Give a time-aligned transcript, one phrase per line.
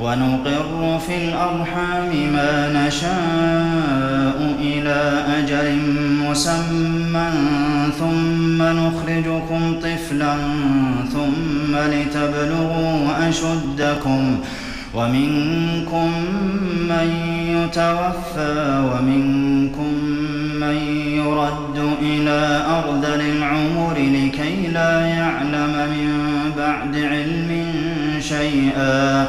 [0.00, 5.78] ونقر في الأرحام ما نشاء إلى أجل
[6.28, 7.30] مسمى
[7.98, 10.36] ثم نخرجكم طفلا
[11.12, 14.38] ثم لتبلغوا أشدكم
[14.94, 16.10] ومنكم
[16.88, 17.10] من
[17.48, 19.92] يتوفى ومنكم
[20.60, 26.12] من يرد إلى أرذل العمر لكي لا يعلم من
[26.56, 27.66] بعد علم
[28.20, 29.28] شيئا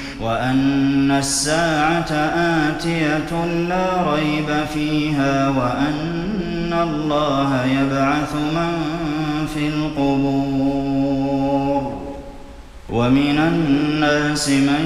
[0.21, 2.11] وأن الساعة
[2.67, 8.73] آتية لا ريب فيها وأن الله يبعث من
[9.53, 11.01] في القبور.
[12.89, 14.85] ومن الناس من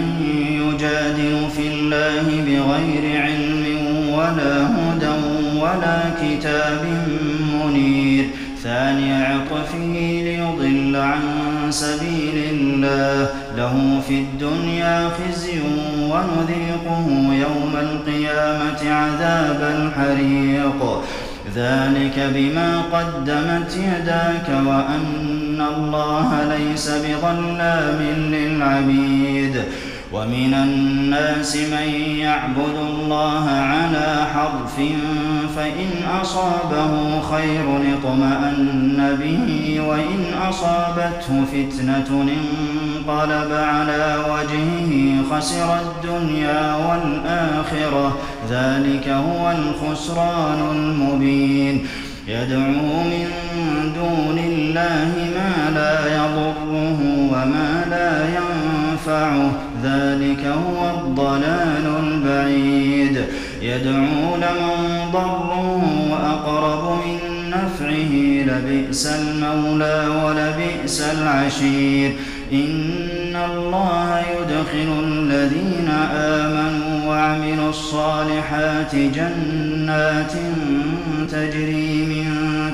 [0.51, 3.65] يجادل في الله بغير علم
[4.13, 5.15] ولا هدى
[5.59, 6.83] ولا كتاب
[7.53, 8.25] منير.
[8.63, 9.85] ثاني عطفه
[10.23, 11.21] ليضل عن
[11.69, 13.44] سبيل الله.
[13.57, 15.59] له في الدنيا خزي
[16.11, 17.07] ونذيقه
[17.45, 21.01] يوم القيامة عذاب الحريق.
[21.55, 27.99] ذلك بما قدمت يداك وأن الله ليس بظلام
[28.33, 29.55] للعبيد.
[30.13, 34.75] ومن الناس من يعبد الله على حرف
[35.55, 35.89] فإن
[36.21, 37.65] أصابه خير
[37.97, 48.17] اطمأن به وإن أصابته فتنة انقلب على وجهه خسر الدنيا والآخرة.
[48.49, 51.87] ذلك هو الخسران المبين.
[52.27, 53.27] يدعو من
[53.95, 56.99] دون الله ما لا يضره
[57.31, 59.64] وما لا ينفعه.
[59.83, 63.25] ذلك هو الضلال البعيد.
[63.61, 67.19] يدعو لمن ضره وأقرب من
[67.49, 68.13] نفعه
[68.53, 72.13] لبئس المولى ولبئس العشير.
[72.53, 80.33] إن الله يدخل الذين آمنوا وعملوا الصالحات جنات
[81.31, 82.25] تجري من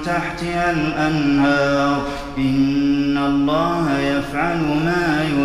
[0.06, 2.02] تحتها الأنهار.
[2.38, 5.41] إن الله يفعل ما يريد.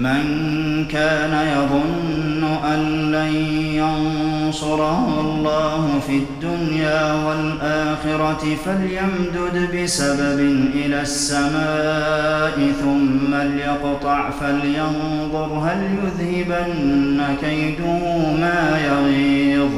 [0.00, 3.34] من كان يظن أن لن
[3.74, 10.40] ينصره الله في الدنيا والآخرة فليمدد بسبب
[10.74, 19.70] إلى السماء ثم ليقطع فلينظر هل يذهبن كيده ما يغيظ.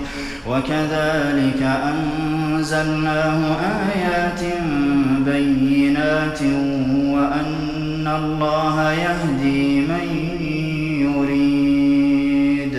[0.49, 3.41] وكذلك أنزلناه
[3.95, 4.41] آيات
[5.27, 6.43] بينات
[7.15, 7.72] وأن
[8.09, 10.07] الله يهدي من
[11.01, 12.79] يريد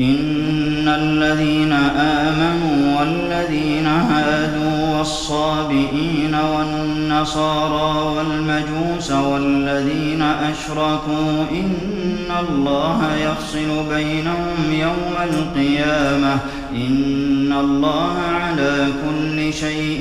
[0.00, 15.14] إن الذين آمنوا والذين هادوا والصابئين والنصارى والمجوس والذين أشركوا إن الله يفصل بينهم يوم
[15.24, 16.38] القيامة
[16.74, 20.00] إن الله على كل شيء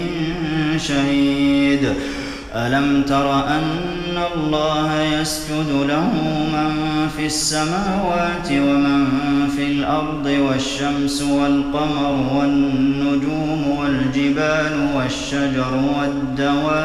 [0.77, 1.93] شهيد
[2.55, 3.61] ألم تر أن
[4.17, 6.09] الله يسجد له
[6.53, 6.71] من
[7.17, 9.07] في السماوات ومن
[9.55, 16.81] في الأرض والشمس والقمر والنجوم والجبال والشجر والدواب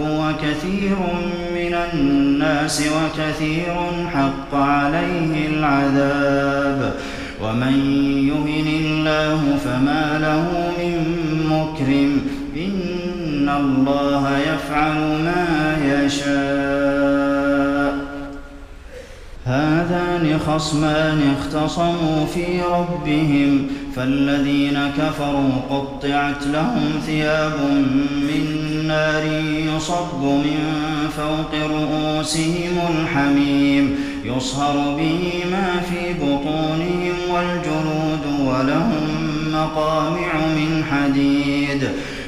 [0.00, 0.96] وكثير
[1.54, 3.74] من الناس وكثير
[4.14, 6.94] حق عليه العذاب
[7.42, 7.74] ومن
[8.28, 10.94] يهن الله فما له من
[11.50, 12.20] مكرم
[12.56, 12.97] إن
[13.56, 16.88] الله يفعل ما يشاء
[19.48, 23.66] هذان خصمان اختصموا في ربهم
[23.96, 27.52] فالذين كفروا قطعت لهم ثياب
[28.20, 29.24] من نار
[29.76, 30.58] يصب من
[31.16, 41.88] فوق رؤوسهم الحميم يصهر به ما في بطونهم والجلود ولهم مقامع من حديد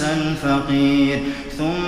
[0.00, 1.18] الفقير.
[1.58, 1.87] ثم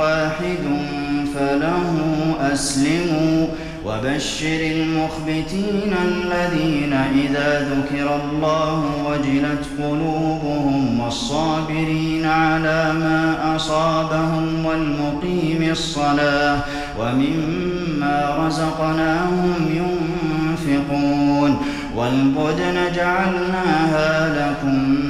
[0.00, 0.64] واحد
[1.34, 1.94] فله
[2.52, 3.46] أسلموا
[3.86, 16.58] وبشر المخبتين الذين إذا ذكر الله وجلت قلوبهم والصابرين على ما أصابهم والمقيم الصلاة
[17.00, 21.56] ومما رزقناهم ينفقون
[21.96, 25.09] والبدن جعلناها لكم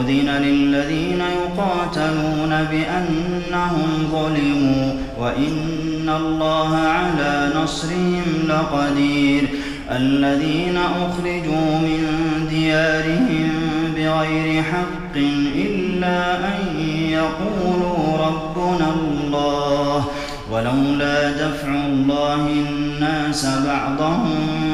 [0.00, 9.48] أذن للذين يقاتلون بأنهم ظلموا وإن الله على نصرهم لقدير
[9.90, 12.08] الذين أخرجوا من
[12.50, 13.50] ديارهم
[13.96, 15.16] بغير حق
[15.56, 20.04] إلا أن يقولوا ربنا الله
[20.50, 24.73] ولولا دفع الله الناس بعضهم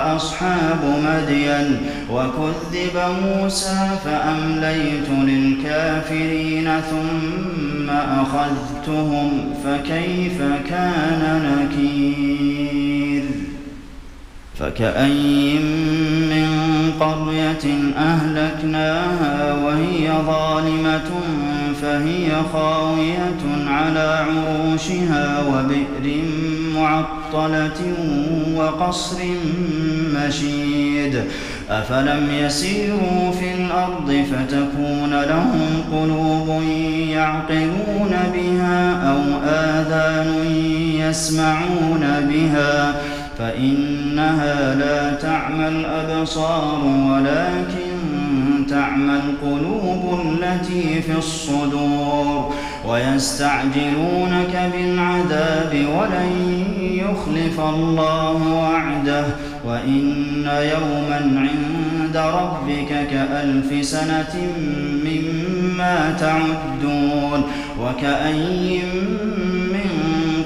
[0.00, 1.76] وأصحاب مدين
[2.10, 10.38] وكذب موسى فأمليت للكافرين ثم أخذتهم فكيف
[10.68, 13.24] كان نكير؟
[14.58, 15.62] فكأين
[16.30, 16.50] من
[17.00, 21.10] قرية أهلكناها وهي ظالمة
[21.82, 26.24] فهي خاوية على عروشها وبئر
[26.74, 27.80] معطلة
[28.56, 29.18] وقصر
[30.14, 31.24] مشيد.
[31.70, 36.62] أفلم يسيروا في الأرض فتكون لهم قلوب
[37.08, 40.44] يعقلون بها أو آذان
[41.08, 42.94] يسمعون بها.
[43.38, 47.89] فإنها لا تعمى الأبصار ولكن
[48.70, 52.54] تعمى القلوب التي في الصدور
[52.88, 56.32] ويستعجلونك بالعذاب ولن
[56.80, 59.24] يخلف الله وعده
[59.64, 64.34] وإن يوما عند ربك كألف سنة
[65.04, 67.42] مما تعدون
[67.80, 69.59] وكأي من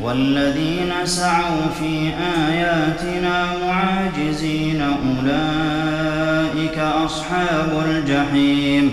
[0.00, 2.10] والذين سعوا في
[2.48, 8.92] آياتنا معاجزين أولئك أصحاب الجحيم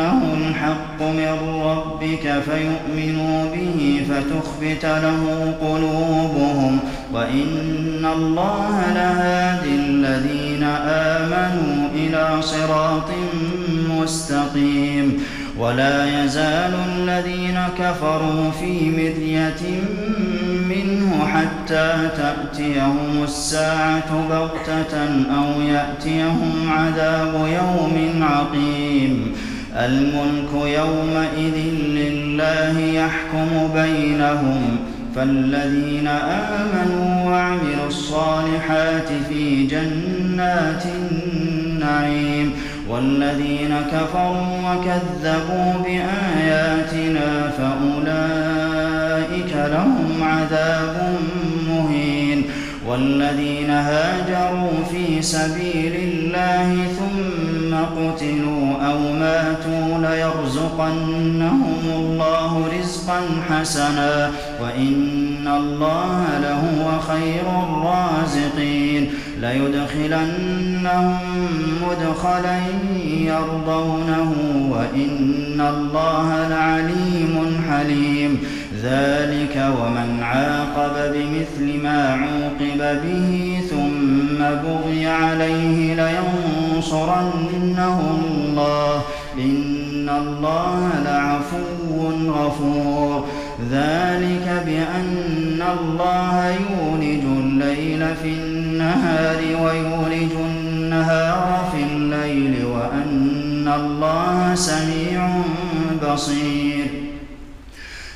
[0.00, 6.78] الحق الحق من ربك فيؤمنوا به فتخبت له قلوبهم
[7.12, 13.10] وإن الله لهادي الذين آمنوا إلى صراط
[14.00, 15.22] مستقيم
[15.58, 19.80] ولا يزال الذين كفروا في مرية
[20.68, 24.98] منه حتى تأتيهم الساعة بغتة
[25.36, 29.32] أو يأتيهم عذاب يوم عقيم
[29.84, 31.56] الملك يومئذ
[31.88, 34.76] لله يحكم بينهم
[35.16, 42.52] فالذين آمنوا وعملوا الصالحات في جنات النعيم
[42.88, 51.16] والذين كفروا وكذبوا بآياتنا فأولئك لهم عذاب
[51.68, 52.44] مهين
[52.86, 56.86] والذين هاجروا في سبيل الله
[57.96, 63.20] قتلوا أو ماتوا ليرزقنهم الله رزقا
[63.50, 64.30] حسنا
[64.62, 69.10] وإن الله لهو خير الرازقين
[69.40, 71.18] ليدخلنهم
[71.82, 72.58] مدخلا
[73.06, 74.32] يرضونه
[74.70, 78.38] وإن الله لعليم حليم
[78.82, 85.94] ذلك ومن عاقب بمثل ما عوقب به ثم بغي عليه
[86.80, 89.02] لينصرنه الله.
[89.38, 93.26] إن الله لعفو غفور.
[93.70, 105.28] ذلك بأن الله يولج الليل في النهار ويولج النهار في الليل وأن الله سميع
[106.02, 106.86] بصير.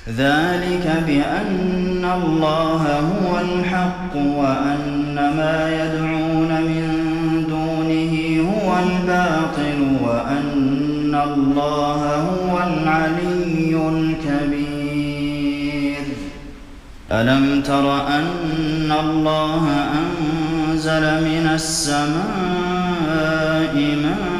[0.08, 6.93] ذلك بأن الله هو الحق وأن ما يدعون من
[8.82, 14.74] الباطل وأن الله هو العلي الكبير.
[17.12, 19.64] ألم تر أن الله
[20.00, 22.14] أنزل من السماء
[24.04, 24.33] ماء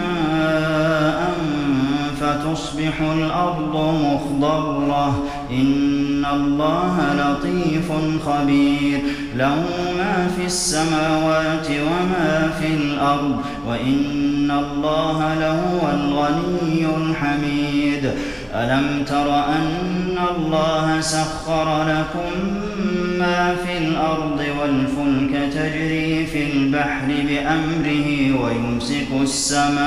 [2.54, 5.22] فتصبح الأرض مخضرة.
[5.50, 7.92] إن الله لطيف
[8.26, 9.00] خبير.
[9.36, 9.64] له
[9.98, 13.36] ما في السماوات وما في الأرض.
[13.68, 18.10] وإن الله لهو الغني الحميد.
[18.54, 22.30] ألم تر أن الله سخر لكم
[23.18, 29.84] ما في الأرض والفلك تجري في البحر بأمره ويمسك السماء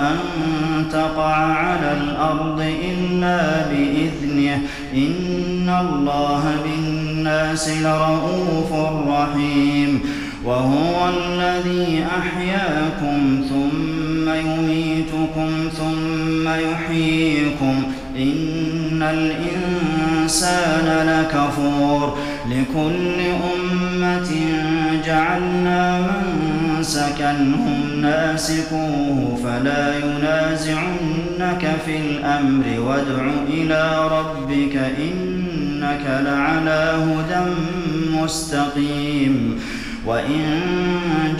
[0.00, 0.18] أن
[0.92, 4.60] تقع على الأرض إلا بإذنه.
[4.94, 8.72] إن الله بالناس لرءوف
[9.08, 10.00] رحيم.
[10.44, 17.82] وهو الذي أحياكم ثم يميتكم ثم يحييكم.
[18.16, 22.18] إن الإنسان لكفور.
[22.50, 23.20] لكل
[23.54, 24.30] أمة
[25.06, 26.06] جعلنا
[26.76, 37.50] منسكا هم ناسكوه فلا ينازعنك في الأمر وادع إلى ربك إنك لعلى هدى
[38.12, 39.60] مستقيم
[40.06, 40.42] وإن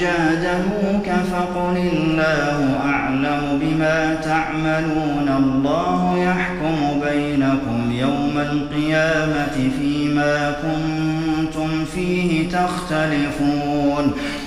[0.00, 14.12] جادلوك فقل الله أعلم بما تعملون الله يحكم بينكم يوم القيامة فيما كنتم فيه تختلفون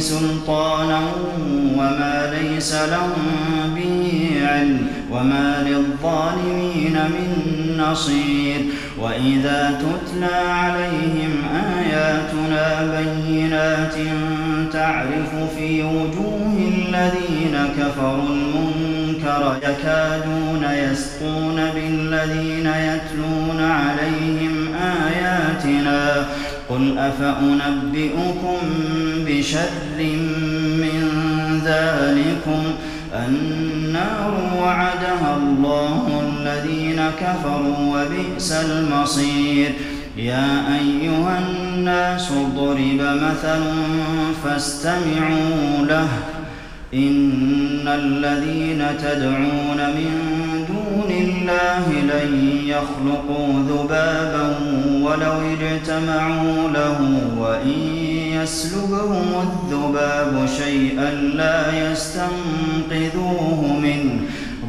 [0.00, 1.00] سلطانا
[1.76, 3.26] وما ليس لهم
[3.76, 8.60] به علم وما للظالمين من نصير
[8.98, 11.32] وإذا تتلى عليهم
[11.78, 13.94] آياتنا بينات
[14.72, 26.26] تعرف في وجوه الذين كفروا المنكر يكادون يسقون بالذين يتلون عليهم آياتنا
[26.70, 28.58] قل أفأنبئكم
[29.26, 29.98] بشر
[30.82, 31.00] من
[31.64, 32.62] ذلكم
[33.14, 39.72] النار وعدها الله الذين كفروا وبئس المصير
[40.16, 43.62] يا أيها الناس ضرب مثل
[44.44, 46.08] فاستمعوا له
[46.94, 50.12] إن الذين تدعون من
[50.68, 50.87] دون
[51.48, 54.56] الله لن يخلقوا ذبابا
[55.02, 57.78] ولو اجتمعوا له وإن
[58.42, 64.20] يسلبهم الذباب شيئا لا يستنقذوه منه.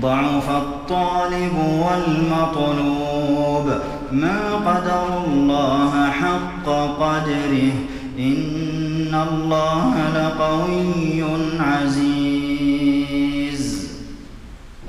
[0.01, 3.65] ضعف الطالب والمطلوب.
[4.11, 7.71] ما قدروا الله حق قدره.
[8.19, 11.23] إن الله لقوي
[11.59, 12.48] عزيز.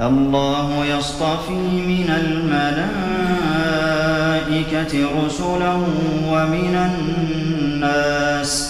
[0.00, 1.52] الله يصطفي
[1.86, 2.10] من
[4.50, 5.74] الملائكة رسلا
[6.28, 8.69] ومن الناس